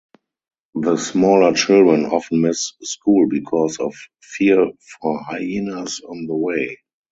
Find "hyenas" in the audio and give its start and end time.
5.23-6.01